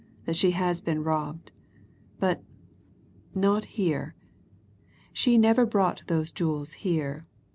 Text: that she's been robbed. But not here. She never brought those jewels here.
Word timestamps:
that 0.25 0.35
she's 0.35 0.81
been 0.81 1.03
robbed. 1.03 1.51
But 2.19 2.41
not 3.35 3.65
here. 3.65 4.15
She 5.13 5.37
never 5.37 5.63
brought 5.63 6.01
those 6.07 6.31
jewels 6.31 6.73
here. 6.73 7.21